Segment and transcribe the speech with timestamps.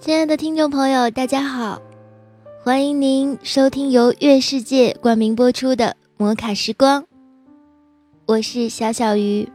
[0.00, 1.78] 亲爱的听众朋友，大家好，
[2.64, 7.02] 欢迎您收听由月世界冠名播出的《摩卡时光》，
[8.24, 9.46] 我是小小鱼。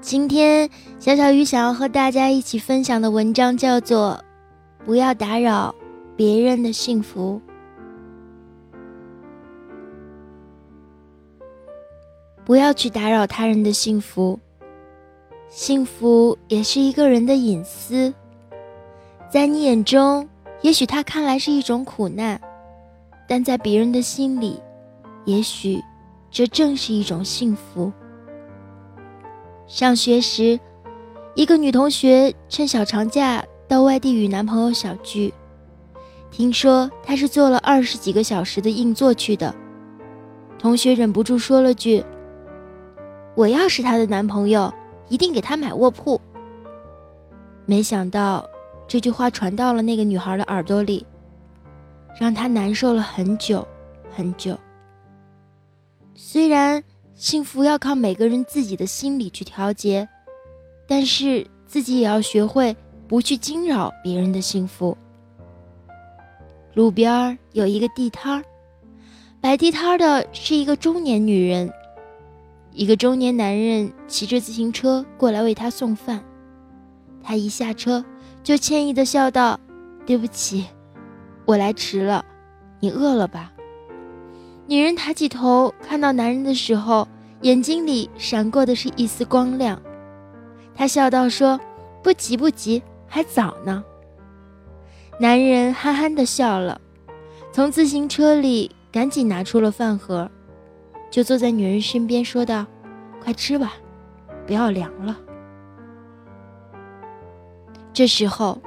[0.00, 4.20] 今天，小小鱼想要和大家一起分享的文章叫做
[4.84, 5.72] 《不要打扰
[6.16, 7.40] 别人的幸福》。
[12.44, 14.40] 不要去打扰他人的幸福，
[15.48, 18.12] 幸福也是一个人的隐私。
[19.32, 20.28] 在你眼中，
[20.60, 22.38] 也许他看来是一种苦难，
[23.26, 24.60] 但在别人的心里，
[25.24, 25.82] 也许
[26.30, 27.90] 这正是一种幸福。
[29.66, 30.60] 上学时，
[31.34, 35.32] 一个女同学趁小长假到外地与男朋友小聚，
[36.30, 39.54] 听说她是坐了二十几个小时的硬座去的，
[40.58, 42.04] 同学忍不住说了句
[43.34, 44.70] ：“我要是她的男朋友，
[45.08, 46.20] 一定给她买卧铺。”
[47.64, 48.46] 没想到。
[48.92, 51.06] 这句话传到了那个女孩的耳朵里，
[52.20, 53.66] 让她难受了很久
[54.14, 54.54] 很久。
[56.14, 56.84] 虽然
[57.14, 60.06] 幸福要靠每个人自己的心理去调节，
[60.86, 62.76] 但是自己也要学会
[63.08, 64.94] 不去惊扰别人的幸福。
[66.74, 68.44] 路边有一个地摊儿，
[69.40, 71.72] 摆地摊的是一个中年女人，
[72.74, 76.22] 一个中年男人骑着自行车过来为她送饭，
[77.22, 78.04] 她一下车。
[78.42, 79.58] 就歉意的笑道
[80.04, 80.66] ：“对不起，
[81.44, 82.24] 我来迟了，
[82.80, 83.52] 你饿了吧？”
[84.66, 87.06] 女人抬起头看到男人的时候，
[87.42, 89.80] 眼睛里闪过的是一丝光亮。
[90.74, 91.60] 她笑道：“说
[92.02, 93.84] 不急不急，还早呢。”
[95.20, 96.80] 男人憨憨的笑了，
[97.52, 100.30] 从自行车里赶紧拿出了饭盒，
[101.10, 102.66] 就坐在女人身边说道
[103.22, 103.74] ：“快吃吧，
[104.46, 105.16] 不要凉了。”
[107.92, 108.58] 这时候，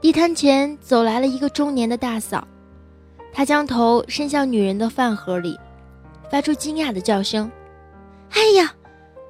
[0.00, 2.46] 地摊前走来了一个中年的大嫂，
[3.32, 5.58] 她将头伸向女人的饭盒里，
[6.30, 7.50] 发出惊讶的叫声
[8.30, 8.72] ：“哎呀，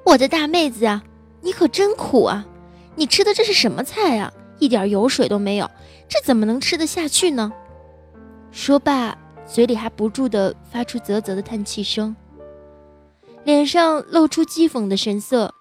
[0.05, 1.03] 我的大妹子啊，
[1.41, 2.45] 你可真苦啊！
[2.95, 4.31] 你吃的这是什么菜啊？
[4.59, 5.69] 一点油水都没有，
[6.07, 7.51] 这怎么能吃得下去呢？”
[8.51, 9.17] 说罢，
[9.47, 12.15] 嘴里还不住地发出啧啧的叹气声，
[13.43, 15.51] 脸上露出讥讽的神色，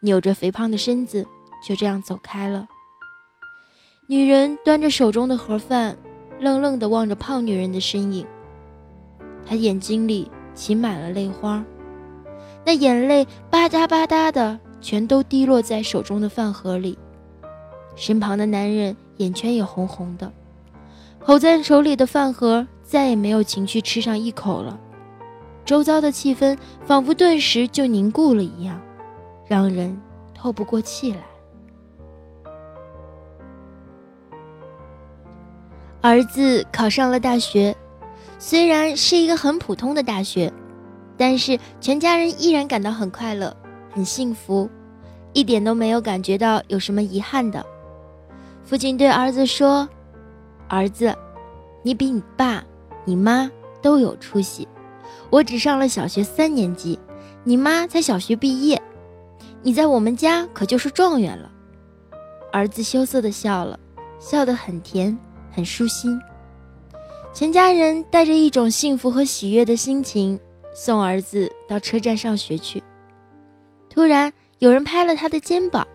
[0.00, 1.24] 扭着肥胖的身子，
[1.62, 2.66] 就这样走开了。
[4.08, 5.96] 女人端着手中的盒饭，
[6.40, 8.26] 愣愣地望着胖女人的身影。
[9.46, 11.64] 她眼睛里噙满了泪花，
[12.66, 16.98] 那眼泪吧嗒吧嗒的全都滴落在手中的饭盒里。
[17.94, 20.32] 身旁的男人眼圈也红红的，
[21.20, 24.78] 捧在手里的饭盒再也没有情绪吃上一口了。
[25.64, 28.80] 周遭的气氛仿佛顿时就凝固了一样，
[29.46, 30.00] 让人
[30.34, 31.20] 透不过气来。
[36.02, 37.76] 儿子考上了大学，
[38.36, 40.52] 虽然是一个很普通的大学，
[41.16, 43.56] 但是全家人依然感到很快乐、
[43.92, 44.68] 很幸福，
[45.32, 47.64] 一点都没有感觉到有什么遗憾的。
[48.64, 49.88] 父亲对儿子说
[50.66, 51.14] ：“儿子，
[51.84, 52.64] 你比你爸、
[53.04, 53.48] 你妈
[53.80, 54.66] 都有出息。
[55.30, 56.98] 我只上了小学三年级，
[57.44, 58.82] 你妈才小学毕业，
[59.62, 61.48] 你在我们家可就是状元了。”
[62.52, 63.78] 儿子羞涩的笑了，
[64.18, 65.16] 笑得很甜。
[65.54, 66.18] 很舒心，
[67.34, 70.40] 全家人带着一种幸福和喜悦的心情
[70.74, 72.82] 送儿子到车站上学去。
[73.90, 75.86] 突然，有人拍了他的肩膀，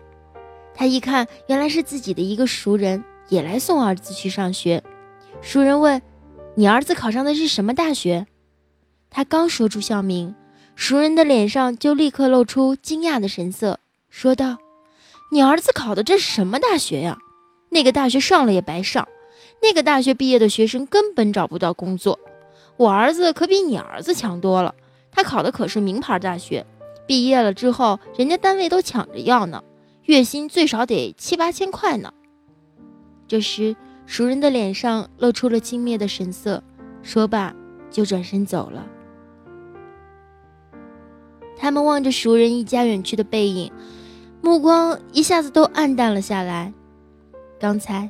[0.74, 4.82] 他一看，原来是自己的一个熟人，也来送儿子去上学。
[5.40, 6.00] 熟人问
[6.54, 8.26] ：“你儿子考上的是什么大学？”
[9.10, 10.34] 他刚说出校名，
[10.76, 14.58] 熟人的脸上就立刻露出惊讶的神色，说道
[15.32, 17.18] ：“你儿子考的这是什么大学呀？
[17.70, 19.08] 那个大学上了也白上。”
[19.60, 22.18] 那个大学毕业的学生根本找不到工作，
[22.76, 24.74] 我儿子可比你儿子强多了。
[25.10, 26.64] 他考的可是名牌大学，
[27.06, 29.64] 毕业了之后，人家单位都抢着要呢，
[30.04, 32.12] 月薪最少得七八千块呢。
[33.26, 33.74] 这时，
[34.06, 36.62] 熟人的脸上露出了轻蔑的神色，
[37.02, 37.54] 说罢
[37.90, 38.86] 就转身走了。
[41.56, 43.72] 他们望着熟人一家远去的背影，
[44.40, 46.72] 目光一下子都暗淡了下来。
[47.58, 48.08] 刚才，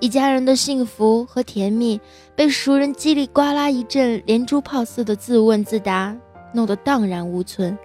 [0.00, 2.00] 一家人的幸福和甜蜜
[2.34, 6.16] 被熟人叽里呱啦一阵连珠炮似的自问自答
[6.54, 7.78] 弄得荡然无存。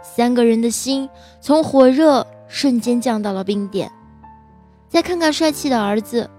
[0.00, 1.08] 三个人的心
[1.40, 3.90] 从火热瞬间降到了冰点。
[4.88, 6.30] 再看看帅气的儿子，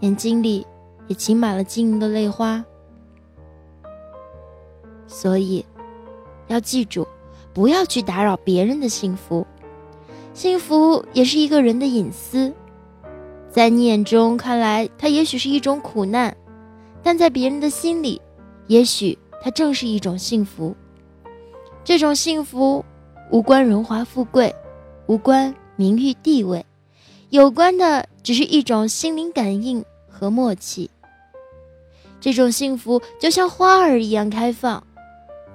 [0.00, 0.66] 眼睛里
[1.06, 2.64] 也噙满了晶莹的泪花。
[5.06, 5.62] 所以，
[6.46, 7.06] 要记住，
[7.52, 9.46] 不要去打扰别人的幸福。
[10.32, 12.50] 幸福也是一个人的隐私，
[13.52, 16.34] 在你眼中看来，它也许是一种苦难，
[17.02, 18.18] 但在别人的心里，
[18.66, 20.74] 也许它正是一种幸福。
[21.84, 22.82] 这种幸福
[23.30, 24.54] 无关荣华富贵，
[25.06, 26.64] 无关名誉地位，
[27.28, 30.90] 有关的只是一种心灵感应和默契。
[32.20, 34.82] 这种幸福就像花儿一样开放，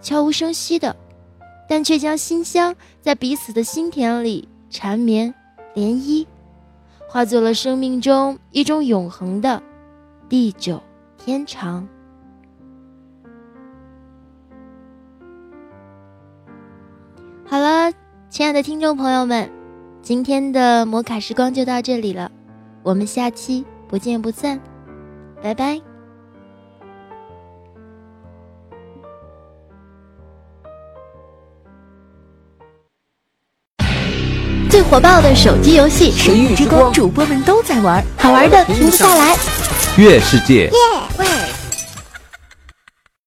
[0.04, 0.96] 悄无声息的，
[1.68, 4.48] 但却将馨香在彼此的心田里。
[4.70, 5.34] 缠绵，
[5.74, 6.28] 涟漪，
[7.08, 9.64] 化作了生命中一种永恒的
[10.28, 10.82] 地久
[11.18, 11.88] 天长。
[17.46, 17.94] 好了，
[18.30, 19.50] 亲爱的听众朋友们，
[20.02, 22.30] 今天的摩卡时光就到这里了，
[22.84, 24.60] 我们下期不见不散，
[25.42, 25.87] 拜拜。
[34.78, 39.36] 最火爆的手机游戏《神域之光》，主播们都在玩，好玩的停不下来。
[39.96, 40.70] 月世界。
[41.18, 41.26] 喂。